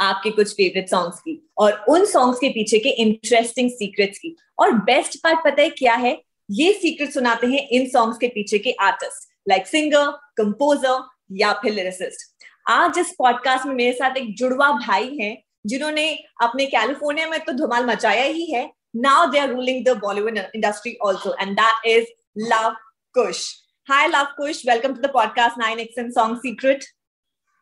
[0.00, 4.72] आपके कुछ favourite songs की और उन सॉन्ग्स के पीछे के इंटरेस्टिंग सीक्रेट्स की। और
[4.84, 6.20] बेस्ट पार्ट पता है क्या है?
[6.50, 11.72] ये सीक्रेट सुनाते हैं इन सॉन्ग्स के पीछे के आर्टिस्ट लाइक सिंगर कंपोजर या फिर
[11.72, 15.36] लिरिसिस्ट आज इस पॉडकास्ट में मेरे साथ एक जुड़वा भाई हैं,
[15.66, 16.08] जिन्होंने
[16.42, 20.96] अपने कैलिफ़ोर्निया में तो धमाल मचाया ही है now they are ruling the Bollywood industry
[21.02, 22.06] also and that is
[22.52, 22.76] Luv
[23.14, 23.46] Kush
[23.90, 26.84] hi Luv Kush welcome to the podcast nine action song secret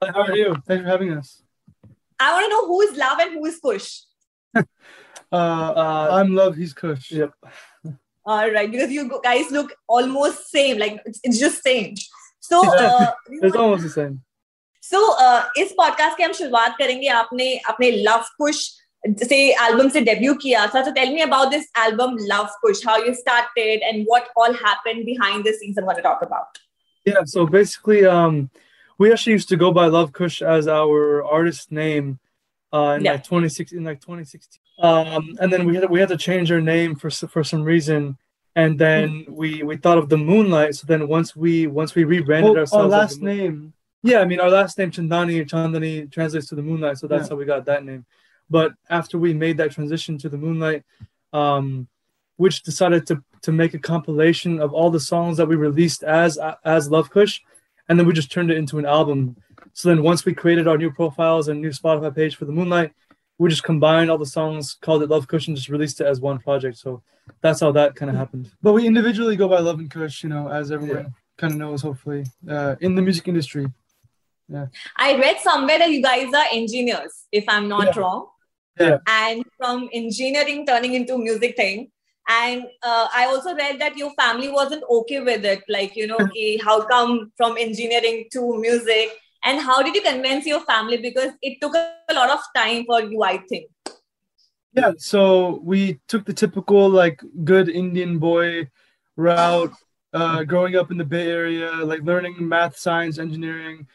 [0.02, 0.54] How are you?
[0.68, 1.43] Thanks for having us.
[2.19, 3.89] I want to know who is love and who is kush.
[5.31, 7.11] Uh, I'm Love, he's Kush.
[7.11, 7.33] Yep.
[8.25, 11.93] All right, because you guys look almost same, like it's, it's just same.
[12.39, 14.21] So, uh, It's almost the same.
[14.81, 18.61] so uh, इस podcast के हम शुरुआत करेंगे आपने अपने love कुश
[19.03, 23.03] से album से debut किया था तो tell me about this album love Kush how
[23.05, 26.57] you started and what all happened behind the scenes I want to talk about
[27.05, 27.21] Yeah.
[27.33, 28.39] So basically, um,
[28.98, 32.18] we actually used to go by Love Kush as our artist name,
[32.72, 33.12] uh, in Yeah.
[33.12, 34.60] like 2016, in like 2016.
[34.78, 38.16] Um, and then we had we had to change our name for for some reason,
[38.56, 40.74] and then we we thought of the Moonlight.
[40.74, 43.72] So then once we once we rebranded Well, ourselves, our as last name.
[44.02, 47.30] Yeah, I mean our last name Chandani Chandani translates to the moonlight, so that's Yeah.
[47.30, 48.04] how we got that name.
[48.50, 50.82] But after we made that transition to the moonlight,
[51.32, 51.88] um,
[52.36, 56.36] which decided to to make a compilation of all the songs that we released as
[56.64, 57.40] as Love Kush,
[57.88, 59.36] and then we just turned it into an album.
[59.72, 62.92] So then once we created our new profiles and new Spotify page for the moonlight,
[63.38, 66.38] we just combined all the songs, called it Love Cushion, just released it as one
[66.38, 66.78] project.
[66.78, 67.02] So
[67.40, 68.50] that's how that kind of happened.
[68.62, 71.82] But we individually go by Love and Kush, you know, as everyone kind of knows,
[71.82, 73.66] hopefully, uh, in the music industry.
[74.48, 74.66] Yeah.
[74.96, 78.00] I read somewhere that you guys are engineers, if I'm not Yeah.
[78.00, 78.28] wrong.
[78.78, 78.98] Yeah.
[79.06, 81.90] And from engineering turning into music thing.
[82.28, 85.62] And uh, I also read that your family wasn't okay with it.
[85.68, 89.10] Like, you know, okay, how come from engineering to music?
[89.44, 90.96] And how did you convince your family?
[90.96, 93.68] Because it took a lot of time for you, I think.
[94.72, 94.92] Yeah.
[94.96, 98.68] So we took the typical, like, good Indian boy
[99.16, 99.72] route,
[100.12, 103.86] uh, growing up in the Bay Area, like learning math, science, engineering.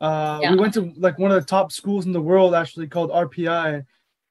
[0.00, 0.52] Uh, Yeah.
[0.52, 3.84] We went to like one of the top schools in the world, actually called RPI.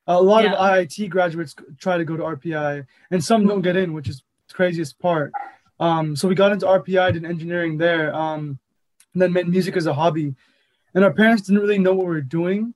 [0.07, 3.93] A lot of IIT graduates try to go to RPI, and some don't get in,
[3.93, 5.33] which is the craziest part.
[5.79, 8.57] Um, so we got into RPI, did engineering there, um,
[9.13, 10.33] and then made music as a hobby.
[10.93, 12.73] And our parents didn't really know what we were doing.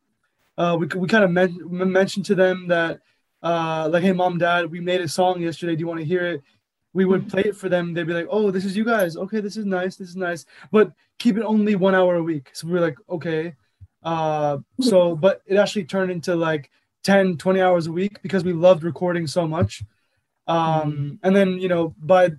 [0.58, 3.00] Uh, we we kind of men- mentioned to them that,
[3.42, 5.76] uh, like, hey, mom, dad, we made a song yesterday.
[5.76, 6.42] Do you want to hear it?
[6.94, 7.94] We would play it for them.
[7.94, 9.16] They'd be like, oh, this is you guys.
[9.16, 9.96] Okay, this is nice.
[9.96, 10.46] This is nice.
[10.72, 12.50] But keep it only one hour a week.
[12.52, 13.56] So we were like, okay.
[14.04, 16.70] Uh, so, but it actually turned into like
[17.04, 19.84] 10, 20 hours a week because we loved recording so much.
[20.48, 22.32] Um, and then, you know, by,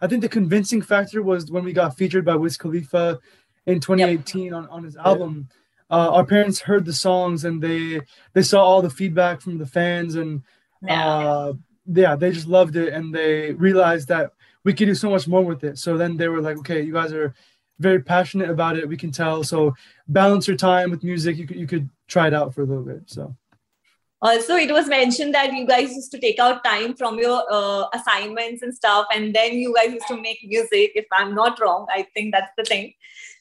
[0.00, 3.18] I think the convincing factor was when we got featured by Wiz Khalifa
[3.66, 5.48] in 2018 on, on his album.
[5.90, 8.00] Uh, our parents heard the songs and they
[8.32, 10.42] they saw all the feedback from the fans and
[10.88, 11.52] uh,
[11.86, 14.32] yeah, they just loved it and they realized that
[14.64, 15.78] we could do so much more with it.
[15.78, 17.34] So then they were like, okay, you guys are
[17.78, 18.88] very passionate about it.
[18.88, 19.44] We can tell.
[19.44, 19.74] So
[20.08, 21.36] balance your time with music.
[21.36, 23.02] You could you could try it out for a little bit.
[23.06, 23.36] So
[24.22, 27.84] Also, it was mentioned that you guys used to take out time from your uh,
[27.92, 30.92] assignments and stuff, and then you guys used to make music.
[30.94, 32.94] If I'm not wrong, I think that's the thing.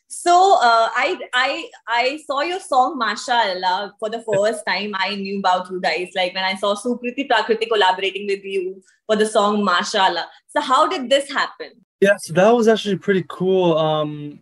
[0.07, 4.91] So uh, I I I saw your song Mashallah for the first time.
[4.95, 9.15] I knew about you guys like when I saw Sukriti Prakriti collaborating with you for
[9.15, 10.27] the song Mashallah.
[10.49, 11.71] So how did this happen?
[12.01, 13.77] Yeah, so that was actually pretty cool.
[13.77, 14.39] Um,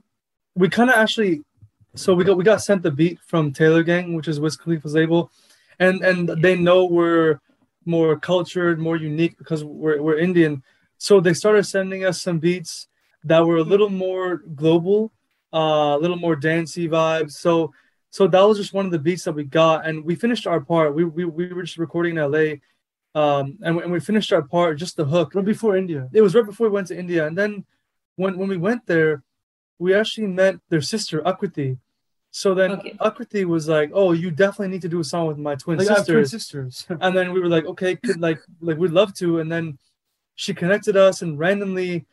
[0.55, 1.41] we kind of actually,
[1.95, 4.93] so we got we got sent the beat from Taylor Gang, which is Wiz Khalifa's
[4.93, 5.31] label,
[5.79, 7.39] and and they know we're
[7.85, 10.63] more cultured, more unique because we're we're Indian.
[10.97, 12.87] So they started sending us some beats
[13.25, 15.11] that were a little more global,
[15.53, 17.33] uh, a little more dancey vibes.
[17.33, 17.73] So
[18.09, 20.61] so that was just one of the beats that we got, and we finished our
[20.61, 20.95] part.
[20.95, 22.55] We we, we were just recording in LA.
[23.15, 26.09] Um, and, we- and we finished our part, just the hook right before India.
[26.13, 27.27] it was right before we went to India.
[27.27, 27.65] And then
[28.15, 29.23] when when we went there,
[29.79, 31.77] we actually met their sister Akriti.
[32.35, 32.95] So then Okay.
[32.99, 35.87] Akriti was like, "Oh, you definitely need to do a song with my twin Like
[35.87, 36.97] I have twin sisters." sisters.
[37.01, 39.77] And then we were like, "Okay, could like like we'd love to." And then
[40.35, 42.05] she connected us, and randomly,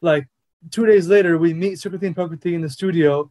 [0.00, 0.26] like
[0.70, 3.30] two days later, we meet Sukriti and Prakriti in the studio.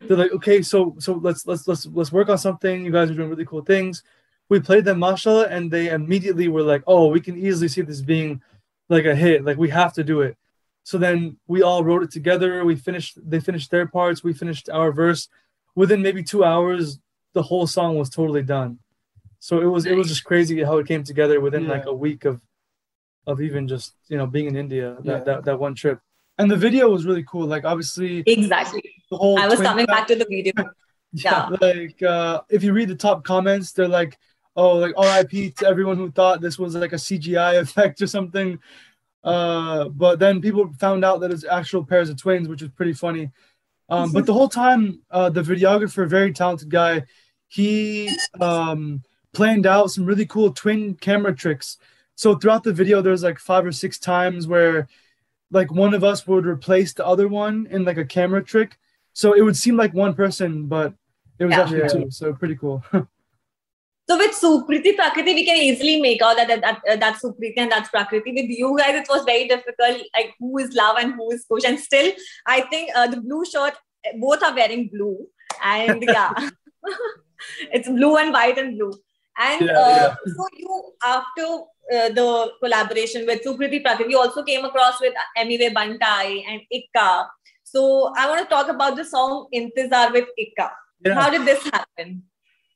[0.00, 2.84] They're like, "Okay, so so let's let's let's let's work on something.
[2.84, 4.02] You guys are doing really cool things."
[4.48, 8.00] we played them mashallah and they immediately were like oh we can easily see this
[8.00, 8.40] being
[8.88, 10.36] like a hit like we have to do it
[10.82, 14.68] so then we all wrote it together we finished they finished their parts we finished
[14.68, 15.28] our verse
[15.74, 16.98] within maybe two hours
[17.34, 18.78] the whole song was totally done
[19.40, 21.70] so it was it was just crazy how it came together within Yeah.
[21.70, 22.40] like a week of
[23.26, 25.24] of even just you know being in india that, Yeah.
[25.24, 25.98] that, that one trip
[26.38, 27.46] And the video was really cool.
[27.54, 28.82] Like obviously Exactly.
[29.10, 30.52] the whole I was coming cam- back to the video.
[31.26, 31.46] Yeah.
[31.60, 34.12] like uh if you read the top comments they're like
[34.56, 38.58] oh like rip to everyone who thought this was like a cgi effect or something
[39.22, 42.92] uh but then people found out that it's actual pairs of twins which was pretty
[43.04, 43.24] funny
[43.88, 47.02] um but the whole time uh the videographer very talented guy
[47.48, 48.08] he
[48.40, 49.02] um
[49.32, 51.76] planned out some really cool twin camera tricks.
[52.14, 54.86] So throughout the video there's like five or six times where
[55.50, 58.78] like one of us would replace the other one in like a camera trick.
[59.12, 60.94] So it would seem like one person but
[61.38, 61.62] it was Yeah.
[61.62, 62.84] actually two, so pretty cool.
[64.06, 67.54] So with Sukriti Prakriti, we can easily make out that, that, that uh, that's Sukriti
[67.56, 68.32] and that's Prakriti.
[68.32, 70.02] With you guys, it was very difficult.
[70.14, 71.64] Like who is love and who is Kush?
[71.64, 72.12] And still,
[72.46, 73.74] I think uh, the blue shirt,
[74.20, 75.26] both are wearing blue,
[75.62, 76.32] and yeah,
[77.72, 78.92] it's blue and white and blue.
[79.38, 81.46] And Yeah, uh, so you after
[81.92, 87.26] uh, the collaboration with Sukriti Prakriti, you also came across with Emiway Bantai and Ikka.
[87.62, 90.70] So I want to talk about the song Intizar with Ikka.
[91.04, 91.14] Yeah.
[91.14, 92.22] How did this happen?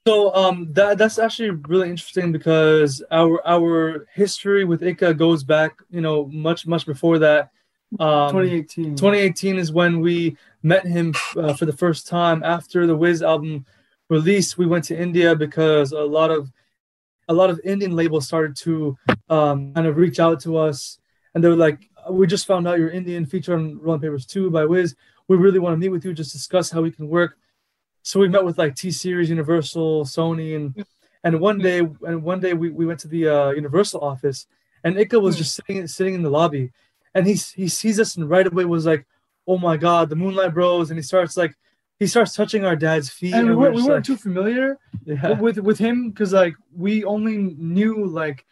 [0.06, 5.78] So um, that that's actually really interesting because our our history with Ikka goes back,
[5.90, 7.50] you know, much much before that.
[7.98, 8.96] Um, 2018.
[8.96, 13.64] 2018 is when we met him uh, for the first time after the Wiz album
[14.08, 14.58] release.
[14.58, 16.50] We went to India because a lot of
[17.28, 18.96] a lot of Indian labels started to
[19.28, 20.98] um, kind of reach out to us,
[21.34, 24.50] and they were like, "We just found out you're Indian, featured on Rolling Papers 2
[24.50, 24.94] by Wiz.
[25.28, 27.36] We really want to meet with you, just discuss how we can work."
[28.02, 30.84] So we met with like T Series, Universal, Sony, and
[31.24, 34.46] and one day and one day we, we went to the uh, Universal office,
[34.84, 36.70] and Ikka was just sitting sitting in the lobby,
[37.14, 39.06] and he he sees us and right away was like,
[39.46, 41.54] "Oh my God, the Moonlight Bros!" And he starts like
[41.98, 44.78] he starts touching our dad's feet, and we we're weren't, we weren't like, too familiar
[45.04, 45.38] yeah.
[45.38, 48.44] with with him because like we only knew like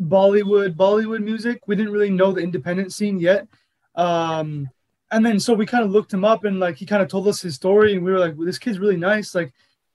[0.00, 1.62] Bollywood Bollywood music.
[1.66, 3.46] We didn't really know the independent scene yet.
[3.94, 4.68] Um,
[5.10, 7.26] and then so we kind of looked him up and like he kind of told
[7.26, 9.34] us his story and we were like, well, this kid's really nice.
[9.34, 9.52] Like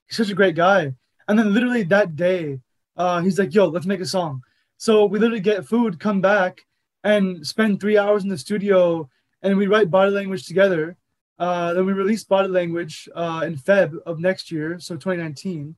[0.08, 0.94] he's such a great guy.
[1.28, 2.60] And then literally that day,
[2.98, 4.44] uh, he's like, yo, let's make a song.
[4.78, 6.66] So we literally get food, come back,
[7.04, 9.10] and spend three hours in the studio,
[9.42, 10.98] and we write body language together.
[11.38, 15.76] Uh, then we released body language uh, in Feb of next year, so 2019.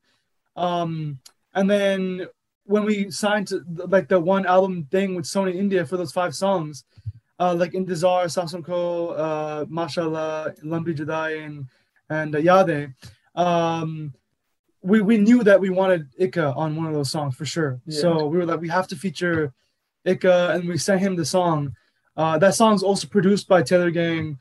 [0.56, 1.20] Um,
[1.54, 2.28] and then
[2.66, 6.36] when we signed to like the one album thing with Sony India for those five
[6.36, 6.84] songs,
[7.40, 11.68] uh, like Intizar, Samsonko, uh, Mashallah, Lambi Jedi, and,
[12.10, 12.94] and uh, Yade,
[13.36, 14.14] um,
[14.82, 17.80] we, we knew that we wanted Ikka on one of those songs for sure.
[17.86, 18.02] Yeah.
[18.02, 19.54] So we were like, we have to feature
[20.06, 21.76] Ikka, and we sent him the song.
[22.16, 24.40] Uh, that song's also produced by Taylor Gang.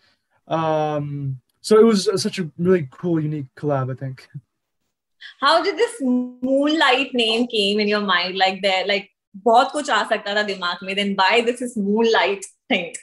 [0.49, 4.29] Um, so it was such a really cool, unique collab, I think.
[5.41, 8.39] How did this Moonlight name came in your mind?
[8.39, 9.11] Like there, like
[9.45, 12.95] बहुत कुछ आ then why this is Moonlight thing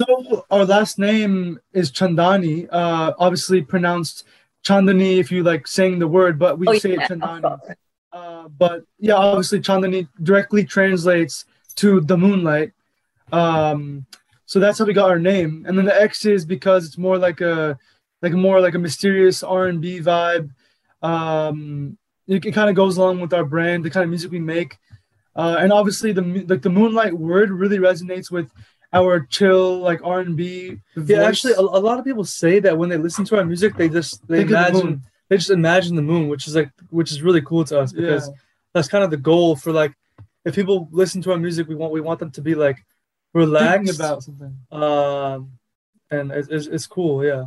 [0.00, 4.24] So our last name is Chandani, uh, obviously pronounced
[4.64, 7.58] Chandani if you like saying the word, but we Oh, say yeah, Chandani.
[8.12, 11.44] Uh, but yeah, obviously Chandani directly translates
[11.76, 12.72] to the moonlight.
[13.32, 14.06] Um,
[14.44, 15.64] so that's how we got our name.
[15.66, 17.78] And then the X is because it's more like a
[18.20, 20.50] like more like a mysterious R and B vibe.
[21.02, 21.96] Um,
[22.28, 24.76] it, it kind of goes along with our brand, the kind of music we make.
[25.34, 28.50] Uh, and obviously the like the moonlight word really resonates with
[28.93, 30.77] our chill like R and B.
[30.95, 33.75] Yeah, actually, a, a lot of people say that when they listen to our music,
[33.75, 35.01] they just they Think of the imagine moon.
[35.29, 38.27] they just imagine the moon, which is like which is really cool to us because
[38.27, 38.33] Yeah.
[38.73, 39.93] that's kind of the goal for like
[40.45, 42.77] if people listen to our music, we want we want them to be like
[43.33, 44.55] thinking relaxed about something.
[44.71, 45.51] um,
[46.09, 47.43] and it's, it's, it's cool, yeah.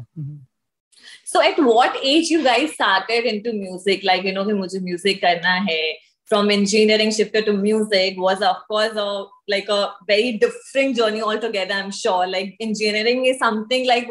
[1.24, 5.20] so at what age you guys started into music like you know कि मुझे music
[5.22, 5.80] करना है
[6.25, 11.73] from engineering shifted to music was of course a like a very different journey altogether
[11.73, 14.07] i'm sure like engineering is something like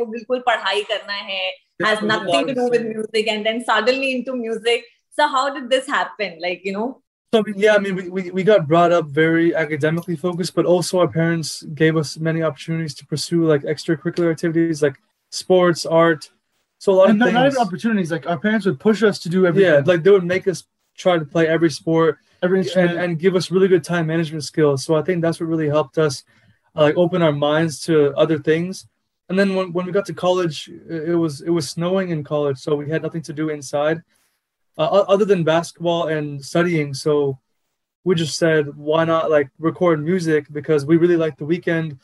[0.49, 1.47] padhai karna hai
[1.85, 4.85] has nothing to do with music and then suddenly into music
[5.18, 6.88] so how did this happen like you know
[7.33, 11.00] so yeah i mean we, we, we got brought up very academically focused but also
[11.00, 16.30] our parents gave us many opportunities to pursue like extracurricular activities like sports art
[16.85, 17.35] so a lot of not, things.
[17.35, 18.12] not even opportunities.
[18.12, 19.73] Like our parents would push us to do everything.
[19.73, 20.64] Yeah, like they would make us
[20.97, 22.99] try to play every sport every and, instrument.
[22.99, 24.85] and give us really good time management skills.
[24.85, 26.25] So I think that's what really helped us
[26.77, 28.87] uh, like open our minds to other things.
[29.29, 32.23] And then when, when we got to college, it it was it was snowing in
[32.25, 34.03] college, so we had nothing to do inside.
[34.79, 36.95] uh, other than basketball and studying.
[36.95, 37.39] So
[38.05, 41.99] we just said, why not like record music because we really liked the Weeknd,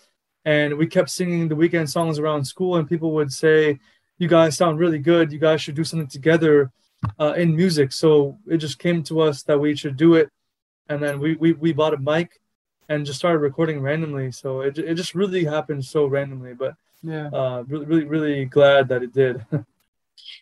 [0.45, 3.79] and we kept singing the Weeknd songs around school, and people would say,
[4.19, 5.33] "You guys sound really good.
[5.33, 6.71] You guys should do something together
[7.19, 10.28] uh, in music." So it just came to us that we should do it,
[10.88, 12.40] and then we we, we bought a mic
[12.88, 14.33] and just started recording randomly.
[14.33, 17.28] So it it just really happened so randomly, but Yeah.
[17.33, 19.45] uh, really really really glad that it did.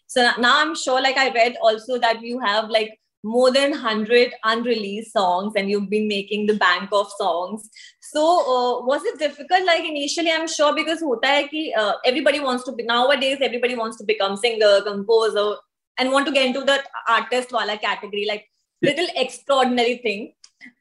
[0.06, 4.32] So now I'm sure, like I read also that you have like more than 100
[4.44, 7.68] unreleased songs and you've been making the bank of songs.
[8.00, 9.64] So uh, was it difficult?
[9.66, 13.74] Like initially, I'm sure because hota hai ki, uh, everybody wants to be, nowadays, everybody
[13.76, 15.56] wants to become singer, composer,
[15.98, 18.46] and want to get into the artist wala category, like
[18.82, 20.32] little extraordinary thing.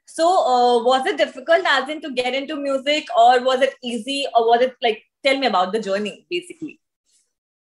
[0.06, 4.26] So uh, was it difficult as in to get into music or was it easy
[4.36, 6.80] or was it like, tell me about the journey basically.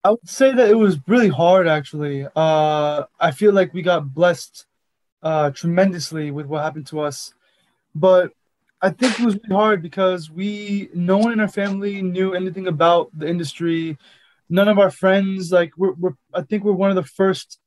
[0.03, 2.25] I would say that it was really hard actually.
[2.35, 4.65] Uh, I feel like we got blessed
[5.21, 7.33] uh, tremendously with what happened to us,
[7.93, 8.31] but
[8.81, 12.67] I think it was really hard because we no one in our family knew anything
[12.67, 13.97] about the industry.
[14.49, 17.59] None of our friends like we're, we're I think we're one of the first,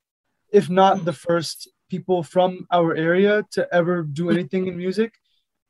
[0.52, 4.30] if not the first people from our area to ever do hmm.
[4.30, 5.14] anything in music,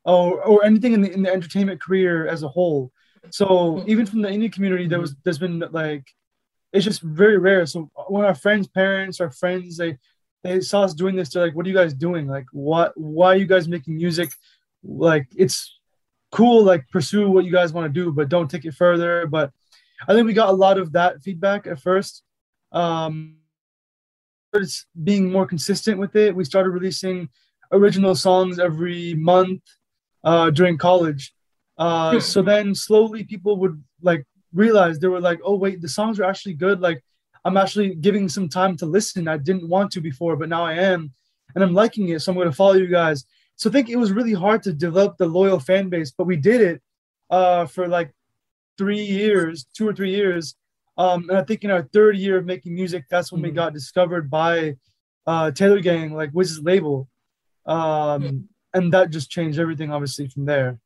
[0.05, 2.91] or or anything in the in the entertainment career as a whole.
[3.29, 3.89] So hmm.
[3.89, 6.05] even from the Indian community, there was there's been like
[6.73, 7.65] it's just very rare.
[7.65, 9.97] So when our friends' parents, our friends, they
[10.43, 12.27] they saw us doing this, they're like, "What are you guys doing?
[12.27, 12.93] Like, what?
[12.95, 14.31] Why are you guys making music?
[14.83, 15.79] Like, it's
[16.31, 16.63] cool.
[16.63, 19.51] Like, pursue what you guys want to do, but don't take it further." But
[20.07, 22.23] I think we got a lot of that feedback at first.
[22.71, 23.37] Um,
[24.53, 26.35] it's being more consistent with it.
[26.35, 27.29] We started releasing
[27.71, 29.61] original songs every month
[30.23, 31.33] uh, during college.
[31.77, 36.19] Uh, so then slowly people would like realize they were like, oh wait, the songs
[36.19, 36.81] are actually good.
[36.81, 37.03] Like
[37.45, 39.27] I'm actually giving some time to listen.
[39.27, 41.11] I didn't want to before, but now I am,
[41.55, 42.21] and I'm liking it.
[42.21, 43.25] So I'm going to follow you guys.
[43.55, 46.35] So I think it was really hard to develop the loyal fan base, but we
[46.35, 46.81] did it
[47.29, 48.13] uh, for like
[48.78, 50.54] three years, two or three years.
[50.98, 53.54] Um, and I think in our third year of making music, that's when we Mhm.
[53.62, 54.76] got discovered by
[55.26, 57.08] uh, Taylor Gang, like Wiz's label.
[57.66, 60.78] Um, and that just changed everything, obviously, from there.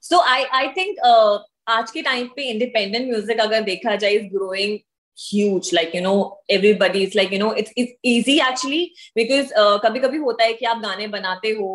[0.00, 1.38] So I I think uh,
[1.68, 4.74] आज के time पे independent music अगर देखा जाए is growing
[5.22, 6.18] huge like you know
[6.56, 8.82] everybody is like you know it's it's easy actually
[9.20, 11.70] because uh, कभी कभी होता है कि आप गाने बनाते हो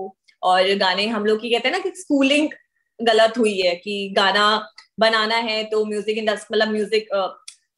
[0.51, 2.49] और गाने हम लोग की कहते हैं ना कि स्कूलिंग
[2.99, 4.47] गलत हुई है कि गाना
[4.98, 7.08] बनाना है तो म्यूज़िक इंडस्ट्री मतलब म्यूज़िक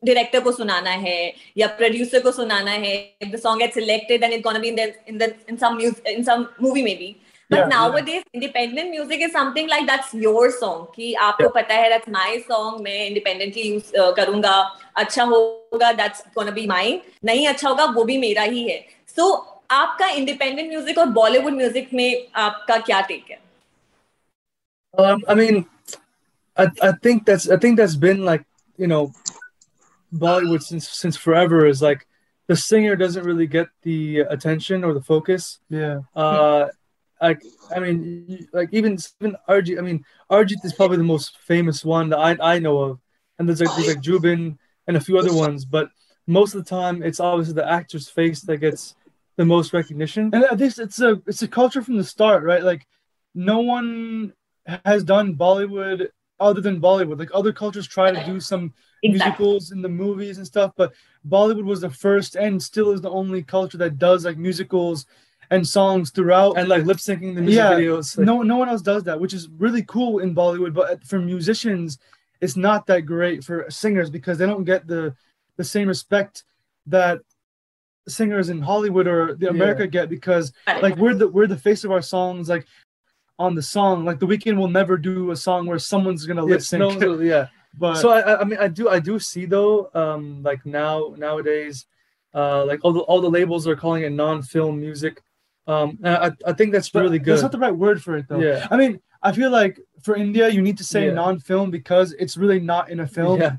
[0.03, 4.43] डायरेक्टर को सुनाना है या प्रोड्यूसर को सुनाना है the song is selected and it
[4.43, 7.15] gonna be in the in the in some in some movie maybe
[7.51, 11.55] but nowadays independent music is something like that's your song कि आपको yeah.
[11.55, 14.55] पता है दैट्स माय सॉन्ग मैं independently use करूँगा
[14.97, 18.79] अच्छा होगा that's gonna be mine नहीं अच्छा होगा वो भी मेरा ही है।
[19.17, 23.39] सो so, आपका इंडिपेंडेंट म्यूज़िक और बॉलीवुड म्यूज़िक में आपका क्या टेक है?
[24.95, 25.65] Um, I mean
[26.57, 28.45] I, I think that's I think that's been like
[28.77, 29.13] you know,
[30.13, 32.07] Bollywood since since forever is like
[32.47, 35.59] the singer doesn't really get the attention or the focus.
[35.69, 36.01] Yeah.
[36.15, 36.67] Uh,
[37.21, 37.43] like
[37.75, 39.79] I mean, like even even Arijit.
[39.79, 43.01] I mean, Arijit is probably the most famous one that I I know of,
[43.39, 45.89] and there's like there's like Jubin and a few other ones, but
[46.27, 48.95] most of the time it's obviously the actor's face that gets
[49.37, 50.31] the most recognition.
[50.33, 52.63] And I think it's a it's a culture from the start, right?
[52.63, 52.87] Like
[53.35, 54.33] no one
[54.85, 56.09] has done Bollywood
[56.41, 57.19] other than Bollywood.
[57.19, 58.73] Like other cultures try to do some
[59.03, 60.93] musicals in the movies and stuff, but
[61.29, 65.07] Bollywood was the first and still is the only culture that does like musicals
[65.51, 66.57] and songs throughout.
[66.59, 68.17] And like lip syncing the music Yeah, videos.
[68.17, 70.75] like- no no one else does that, which is really cool in Bollywood.
[70.75, 71.99] But uh, for musicians,
[72.41, 75.15] it's not that great for singers because they don't get the
[75.57, 76.45] the same respect
[76.87, 77.21] that
[78.09, 79.51] singers in Hollywood or the Yeah.
[79.51, 82.67] America get because like we're the we're the face of our songs like
[83.39, 84.05] on the song.
[84.05, 87.49] Like the Weeknd will never do a song where someone's gonna lip sync no, yeah.
[87.79, 91.87] but so I, I- mean I do I do see though um like now nowadays
[92.35, 95.21] uh like all the all the labels are calling it non-film music.
[95.67, 97.33] Um I I think that's but really good.
[97.33, 98.39] that's not the right word for it though.
[98.41, 98.67] Yeah.
[98.71, 101.15] I mean I feel like for India you need to say Yeah.
[101.15, 103.41] non-film because it's really not in a film.
[103.41, 103.57] Yeah,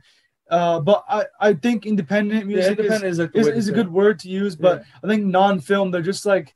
[0.49, 3.91] uh but I I think independent music is independent is, like is, is a good
[3.91, 6.53] word to use, but I think non-film, they're just like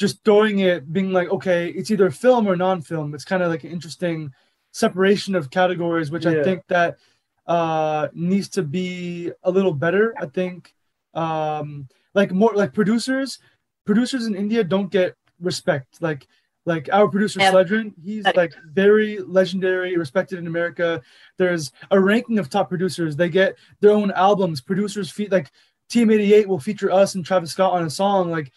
[0.00, 3.14] just throwing it, being like, okay, it's either film or non-film.
[3.14, 4.32] It's kind of like an interesting
[4.72, 6.96] separation of categories, which I think that
[7.46, 10.14] uh needs to be a little better.
[10.18, 10.74] I think
[11.14, 13.38] um like more like producers,
[13.84, 16.00] producers in India don't get respect.
[16.00, 16.26] Like
[16.64, 17.52] like our producer Yeah.
[17.52, 21.02] Sledgren, he's like very legendary, respected in America.
[21.36, 23.16] There's a ranking of top producers.
[23.16, 24.60] They get their own albums.
[24.62, 25.50] Producers feed like
[25.90, 28.30] Team 88 will feature us and Travis Scott on a song.
[28.30, 28.52] Like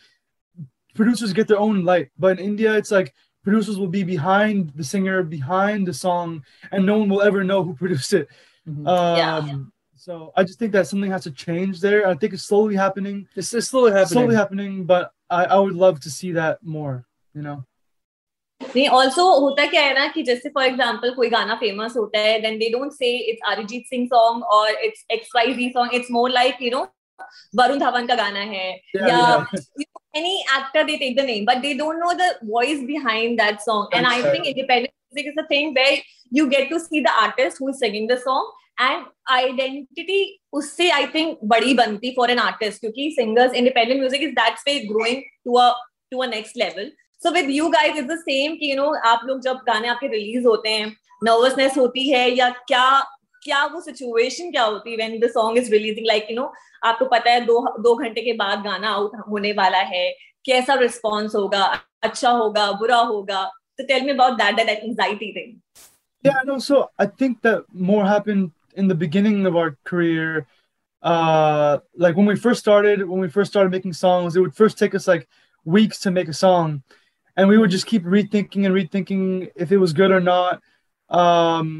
[0.95, 4.85] producers get their own light, but in India, it's like producers will be behind the
[4.85, 6.43] singer, behind the song,
[6.73, 8.29] and no one will ever know who produced it.
[8.69, 8.87] Mhm.
[8.95, 9.59] Um, Yeah.
[10.07, 12.01] So I just think that something has to change there.
[12.09, 14.13] I think it's slowly happening, It's, it's slowly happening.
[14.17, 16.95] slowly happening, but I, I would love to see that more.
[17.35, 17.59] You know.
[18.61, 22.39] नहीं also होता क्या है ना कि जैसे for example कोई गाना famous होता है
[22.43, 26.11] then they don't say it's Arijit Singh song और it's X Y ji song it's
[26.13, 26.83] more like you know
[27.61, 28.67] Varun Dhawan का गाना है
[28.97, 29.61] Yeah, या yeah.
[30.14, 33.88] Any actor they take the name but they don't know the voice behind that song
[33.94, 35.98] and i That's think independent music is the thing where
[36.32, 41.06] you get to see the artist who is singing the song and identity उससे i
[41.06, 45.58] think बड़ी बनती for an artist क्योंकि singers independent music is that way growing to
[45.58, 45.74] a
[46.12, 46.90] to a next level
[47.20, 50.08] so with you guys it's the same कि you know आप लोग जब गाने आपके
[50.08, 50.88] रिलीज़ होते हैं
[51.24, 52.86] नर्वसनेस होती है या क्या
[53.43, 56.53] क्या वो सिचुएशन क्या होती है when the song is releasing like you know
[56.85, 60.09] आपको पता है दो दो घंटे के बाद गाना आउट होने वाला है
[60.47, 61.63] कैसा रिस्पॉन्स होगा
[62.03, 63.45] अच्छा होगा बुरा होगा
[63.79, 65.57] तो tell me about that that anxiety thing
[66.25, 66.55] Yeah, no.
[66.59, 70.47] So I think that more happened in the beginning of our career.
[71.03, 74.79] Uh, like when we first started, when we first started making songs, it would first
[74.79, 75.29] take us like
[75.65, 76.83] weeks to make a song,
[77.37, 80.61] and we would just keep rethinking and rethinking if it was good or not.
[81.09, 81.71] Um,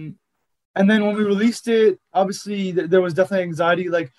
[0.76, 4.12] and then when we released it, obviously th- there was definitely anxiety, like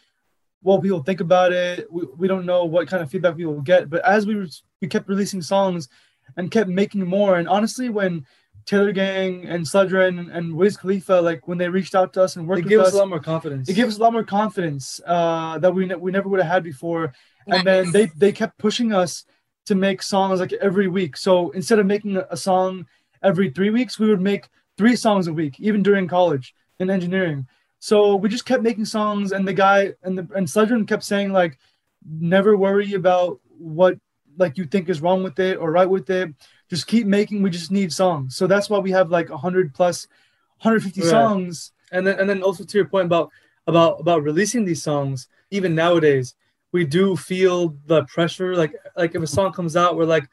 [0.63, 1.87] what people think about it.
[1.93, 3.91] We, we don't know what kind of feedback we will get.
[3.91, 4.49] But as we
[4.81, 5.89] we kept releasing songs
[6.37, 8.25] and kept making more, and honestly, when
[8.67, 12.37] Taylor Gang and Sledgren and, and Wiz Khalifa, like when they reached out to us
[12.37, 13.69] and worked It with gives us us, a lot more confidence.
[13.69, 16.51] it gave us a lot more confidence uh, that we ne- we never would have
[16.51, 17.13] had before.
[17.47, 19.25] And then they they kept pushing us
[19.67, 21.17] to make songs like every week.
[21.17, 22.87] So instead of making a, a song
[23.23, 27.47] every three weeks, we would make three songs a week, even during college in engineering.
[27.79, 31.33] So we just kept making songs, and the guy and the and Sledgren kept saying
[31.33, 31.59] like,
[32.09, 33.99] never worry about what
[34.37, 36.35] like you think is wrong with it or right with it.
[36.71, 37.43] Just keep making.
[37.43, 38.37] We just need songs.
[38.37, 40.07] So that's why we have like hundred plus,
[40.63, 41.11] 150 Right.
[41.11, 41.73] songs.
[41.93, 43.31] and then and then also to your point about
[43.67, 46.35] about about releasing these songs even nowadays
[46.73, 50.27] we do feel the pressure like like if a song comes out we're like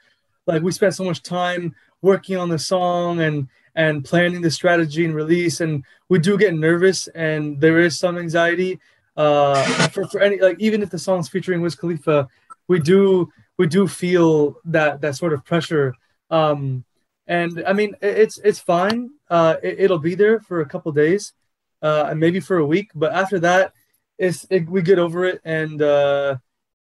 [0.47, 5.05] like we spent so much time working on the song and and planning the strategy
[5.05, 8.79] and release and we do get nervous and there is some anxiety
[9.17, 12.27] uh for, for any like even if the song's featuring Wiz Khalifa
[12.67, 15.93] we do we do feel that that sort of pressure
[16.29, 16.83] um
[17.27, 20.91] and I mean it- it's it's fine uh it, it'll be there for a couple
[20.91, 21.33] days
[21.81, 22.91] uh, and maybe for a week.
[22.93, 23.73] But after that,
[24.17, 26.37] it's it, we get over it, and uh,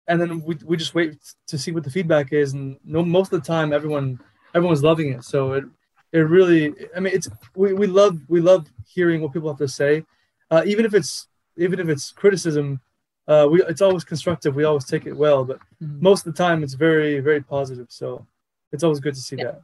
[0.08, 1.17] and then we, we just wait
[1.48, 2.54] to see what the feedback is.
[2.54, 4.19] And no, most of the time, everyone
[4.56, 5.24] everyone's loving it.
[5.24, 5.66] So it
[6.12, 9.68] it really, I mean, it's we, we love we love hearing what people have to
[9.68, 10.06] say,
[10.52, 12.82] uh, even if it's even if it's criticism.
[13.28, 14.56] Uh, we it's always constructive.
[14.56, 16.02] We always take it well, but Mhm.
[16.02, 17.88] most of the time, it's very very positive.
[17.90, 18.26] So
[18.72, 19.44] it's always good to see Yeah.
[19.44, 19.62] that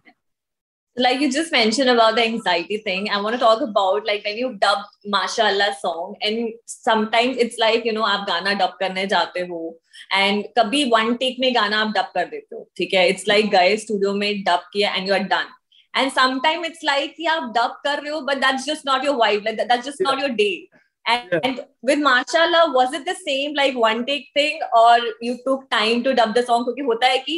[0.97, 4.37] like you just mentioned about the anxiety thing i want to talk about like when
[4.37, 9.41] you dub mashallah song and sometimes it's like you know aap gana dub karne jate
[9.49, 9.59] ho
[10.19, 13.51] and kabhi one take mein gana aap dub kar dete ho theek hai it's like
[13.57, 15.51] guys studio mein dub kiya and you are done
[15.95, 19.19] and sometimes it's like yeah aap dub kar rahe ho but that's just not your
[19.25, 20.09] vibe like that, that's just yeah.
[20.09, 20.69] not your day
[21.07, 21.39] and, yeah.
[21.43, 26.07] and with mashallah was it the same like one take thing or you took time
[26.09, 27.37] to dub the song kyunki hota hai ki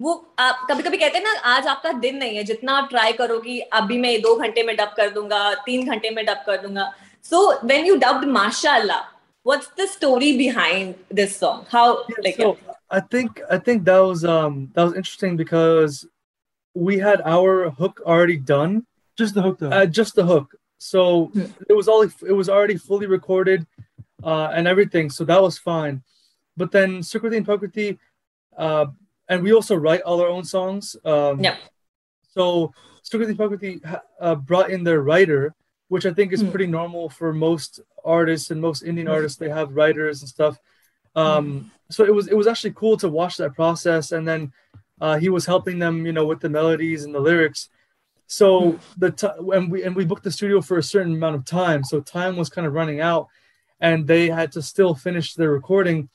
[0.00, 3.12] वो आप कभी कभी कहते हैं ना आज आपका दिन नहीं है जितना आप ट्राई
[3.58, 6.92] अभी मैं दो घंटे में डब कर दूंगा तीन घंटे में डब कर दूंगा।
[7.24, 9.04] So when you dubbed
[9.44, 11.66] what's the story behind this song?
[11.70, 12.56] How like so,
[12.90, 16.06] i think i think that was um that was interesting because
[16.74, 18.86] we had our hook already done.
[19.16, 19.70] Just the hook though.
[19.70, 20.56] Uh, just the hook.
[20.78, 21.44] So hmm.
[21.68, 23.66] it was all it was already fully recorded
[24.24, 26.02] uh and everything so that was fine.
[26.56, 27.98] But then Sukriti and Prakriti
[28.56, 28.86] uh,
[29.28, 30.96] and we also write all our own songs.
[31.04, 31.56] Um, Yeah.
[32.30, 32.72] So
[33.04, 33.80] Sukriti and Prakriti
[34.20, 35.54] uh, brought in their writer,
[35.88, 36.50] which I think is Hmm.
[36.50, 39.12] pretty normal for most artists and most Indian Hmm.
[39.14, 39.38] artists.
[39.38, 40.58] They have writers and stuff.
[41.14, 44.52] Um, so it was it was actually cool to watch that process, and then
[45.00, 47.68] uh, he was helping them, you know, with the melodies and the lyrics.
[48.26, 51.44] So the t- and we and we booked the studio for a certain amount of
[51.44, 53.28] time, so time was kind of running out,
[53.80, 56.08] and they had to still finish their recording.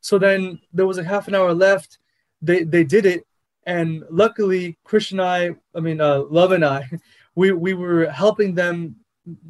[0.00, 1.98] So then there was a half an hour left.
[2.44, 3.26] They they did it,
[3.66, 6.80] and luckily Chris and I, I mean uh, Love and I,
[7.34, 8.96] we we were helping them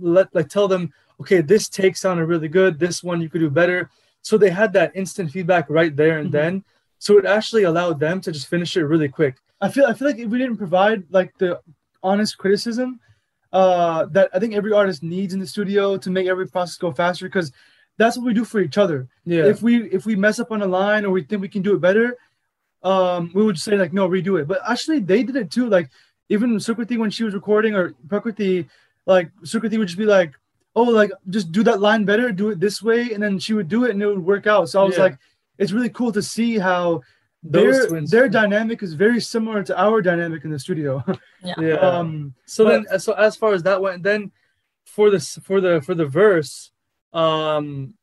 [0.01, 2.79] let like tell them, okay, this take sounded really good.
[2.79, 3.91] This one you could do better.
[4.23, 6.33] So they had that instant feedback right there and Mhm.
[6.39, 6.65] then.
[6.99, 9.35] So it actually allowed them to just finish it really quick.
[9.61, 11.61] I feel I feel like if we didn't provide like the
[12.03, 13.01] honest criticism
[13.53, 16.91] uh, that I think every artist needs in the studio to make every process go
[16.93, 17.53] faster, because
[17.99, 19.07] that's what we do for each other.
[19.25, 19.45] Yeah.
[19.53, 21.75] If we if we mess up on a line or we think we can do
[21.75, 22.17] it better,
[22.85, 24.47] um, we would say like no, redo it.
[24.47, 25.69] But actually, they did it too.
[25.69, 25.91] Like
[26.29, 28.69] even Sukriti when she was recording or Prakriti,
[29.07, 30.33] like Sukriti would just be like,
[30.77, 33.69] oh, like just do that line better, do it this way, and then she would
[33.69, 34.69] do it and it would work out.
[34.69, 35.03] So I was Yeah.
[35.05, 35.19] like,
[35.59, 37.03] it's really cool to see how
[37.43, 41.05] Those their twins- their dynamic is very similar to our dynamic in the studio.
[41.45, 41.75] yeah.
[41.77, 44.33] um, so but- then, so as far as that went, then
[44.85, 46.71] for this for the for the verse,
[47.13, 47.95] um,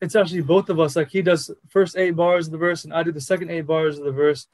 [0.00, 0.96] it's actually both of us.
[0.96, 3.66] Like he does first eight bars of the verse, and I do the second eight
[3.66, 4.46] bars of the verse.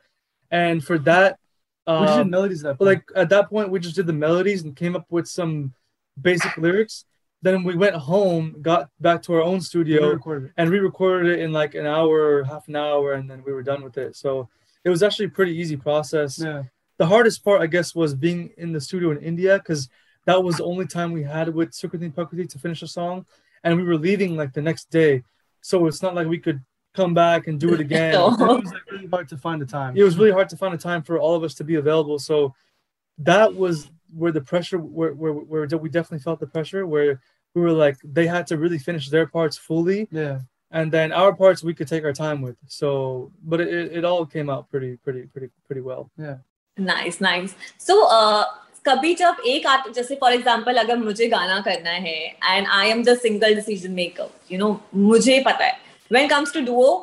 [0.51, 1.39] And for that,
[1.87, 4.63] um, we did melodies that But like at that point, we just did the melodies
[4.63, 5.73] and came up with some
[6.21, 7.05] basic lyrics.
[7.43, 10.53] Then we went home, got back to our own studio, recorded.
[10.57, 13.85] and re-recorded it in like an hour, half an hour, and then we were done
[13.85, 14.17] with it.
[14.17, 14.49] So
[14.85, 16.41] it was actually a pretty easy process.
[16.41, 16.65] Yeah.
[16.99, 19.89] The hardest part, I guess, was being in the studio in India because
[20.25, 23.27] that was the only time we had with Sukriti Prakriti to finish a song,
[23.63, 25.23] and we were leaving like the next day.
[25.67, 26.61] So it's not like we could
[26.95, 28.13] come back and do it again.
[28.13, 28.29] no.
[28.29, 29.97] It was like really hard to find a time.
[29.97, 32.21] It was really hard to find a time for all of us to be available.
[32.21, 32.55] So
[33.19, 37.21] that was where the pressure, where, where, where we definitely felt the pressure, where
[37.55, 40.07] we were like, they had to really finish their parts fully.
[40.13, 40.39] Yeah.
[40.71, 42.57] And then our parts we could take our time with.
[42.69, 46.13] So, but it, it all came out pretty, pretty, pretty, pretty well.
[46.17, 46.37] Yeah.
[46.77, 47.57] Nice, nice.
[47.77, 48.45] So, uh,
[48.87, 53.03] कभी जब एक art जैसे for example अगर मुझे गाना करना है and I am
[53.05, 55.79] the single decision maker you know मुझे पता है
[56.11, 56.95] व्हेन कम्स टू डुओ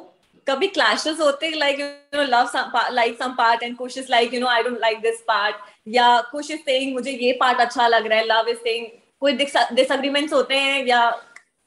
[0.47, 2.49] कभी क्लैशेस होते like you know Luv
[2.93, 5.55] like some part and Kush is like you know I don't like this part
[5.95, 8.87] या Kush is saying मुझे ये part अच्छा लग रहा है लव इज़ सेइंग
[9.21, 11.09] कोई डिसएग्रीमेंट्स होते हैं या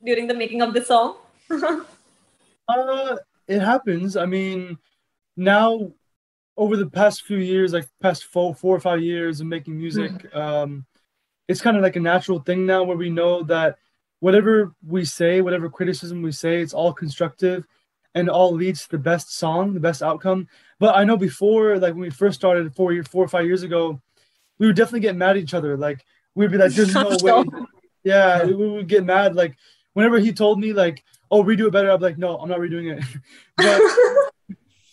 [0.03, 1.85] during the making of the song
[3.49, 4.17] it happens.
[4.17, 4.79] I mean,
[5.37, 5.93] now
[6.57, 10.35] over the past few years, like past four, four or five years of making music,
[10.35, 10.87] um,
[11.49, 13.77] it's kind of like a natural thing now where we know that
[14.21, 17.67] whatever we say, whatever criticism we say, it's all constructive
[18.15, 20.49] and all leads to the best song, the best outcome.
[20.79, 23.63] But I know before, like when we first started four year, four or five years
[23.63, 24.01] ago,
[24.59, 25.77] we would definitely get mad at each other.
[25.77, 27.45] Like we'd be like, "There's no way."
[28.05, 29.35] Yeah, we would get mad.
[29.35, 29.57] Like
[29.93, 32.59] whenever he told me, like, "Oh, redo it better," I'd be like, "No, I'm not
[32.59, 33.05] redoing it."
[33.57, 33.81] but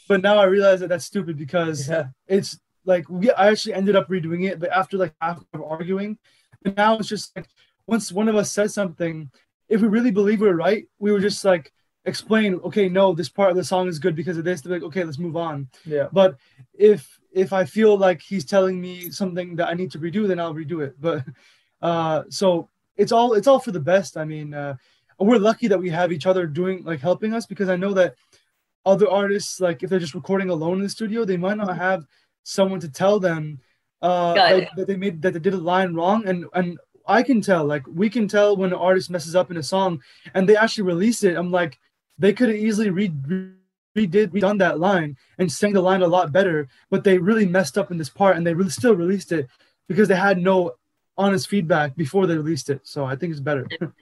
[0.07, 2.07] but now I realize that that's stupid because Yeah.
[2.27, 6.17] it's like we I actually ended up redoing it, but after like half of arguing,
[6.63, 7.47] but now it's just like
[7.87, 9.29] once one of us says something,
[9.69, 11.71] if we really believe we're right, we would just like
[12.05, 14.59] explain, okay, no, this part of the song is good because of this.
[14.61, 15.67] They're like, okay, let's move on.
[15.85, 16.07] Yeah.
[16.11, 16.37] But
[16.73, 20.39] if if I feel like he's telling me something that I need to redo, then
[20.39, 20.95] I'll redo it.
[20.99, 21.23] But
[21.81, 24.17] uh, so it's all it's all for the best.
[24.17, 24.75] I mean, uh,
[25.19, 28.15] we're lucky that we have each other doing like helping us because I know that
[28.85, 32.05] other artists, like if they're just recording alone in the studio, they might not have
[32.43, 33.59] someone to tell them
[34.01, 37.41] uh, that, that they made that they did a line wrong, and and I can
[37.41, 40.01] tell, like we can tell when an artist messes up in a song,
[40.33, 41.37] and they actually release it.
[41.37, 41.79] I'm like,
[42.17, 43.51] they could have easily re, re
[43.95, 47.77] redid redone that line and sang the line a lot better, but they really messed
[47.77, 49.47] up in this part, and they really still released it
[49.87, 50.73] because they had no
[51.17, 52.81] honest feedback before they released it.
[52.83, 53.67] So I think it's better.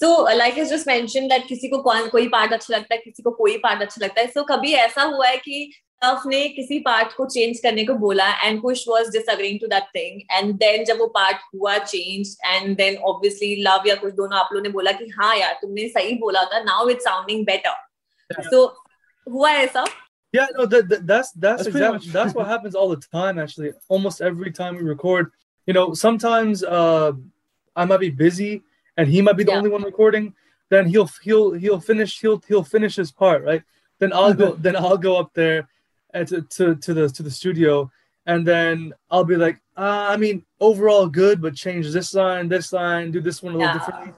[0.00, 3.22] So like is just mention that किसी को कौन कोई part अच्छा लगता है किसी
[3.22, 5.72] को कोई पार्ट अच्छा लगता है। सो so, कभी ऐसा हुआ है कि
[6.04, 9.82] टफ ने किसी पार्ट को चेंज करने को बोला and Kush was disagreeing to that
[9.82, 14.38] thing and then जब वो पार्ट हुआ change and then obviously Luv या कुछ दोनों
[14.38, 18.42] आप लोगों ने बोला कि हाँ यार तुमने सही बोला था now it's sounding better
[18.42, 18.66] so
[19.26, 19.84] हुआ ऐसा?
[20.34, 23.36] Yeah, no, that, that that's that's, That's exactly much- that's what happens all the time.
[23.42, 25.28] Actually, almost every time we record,
[25.68, 27.12] you know, sometimes uh,
[27.76, 28.48] I might be busy
[28.96, 29.58] and he might be the Yeah.
[29.58, 30.34] only one recording.
[30.70, 33.62] Then he'll he'll he'll finish he'll he'll finish his part, right?
[33.98, 35.68] Then I'll go then I'll go up there
[36.12, 37.90] and to, to to the to the studio,
[38.26, 42.72] and then I'll be like, uh, I mean, overall good, but change this line, this
[42.72, 43.78] line, do this one a little Yeah.
[43.78, 44.12] differently.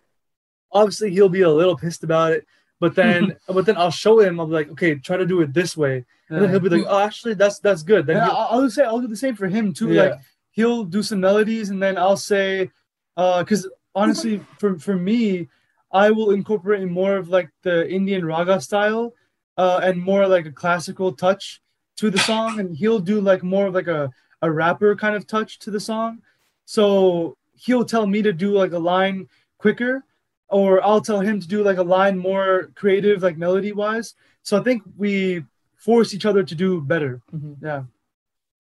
[0.73, 2.47] Obviously, he'll be a little pissed about it.
[2.81, 4.39] But then, but then I'll show him.
[4.39, 6.85] I'll be like, okay, try to do it this way, and then he'll be like,
[6.87, 8.07] oh, actually, that's that's good.
[8.07, 9.91] Then I'll, I'll say I'll do the same for him too.
[9.93, 10.03] Yeah.
[10.03, 10.21] Like
[10.53, 12.71] he'll do some melodies, and then I'll say,
[13.17, 15.48] because honestly, for for me,
[15.92, 19.14] I will incorporate more of like the Indian raga style,
[19.58, 21.62] uh, and more like a classical touch
[21.98, 24.10] to the song, and he'll do like more of like a
[24.42, 26.22] a rapper kind of touch to the song.
[26.66, 30.04] So he'll tell me to do like a line quicker,
[30.50, 34.16] or I'll tell him to do like a line more creative, like melody wise.
[34.44, 35.44] So I think we
[35.76, 37.22] force each other to do better.
[37.34, 37.56] Mhm.
[37.62, 37.84] Yeah.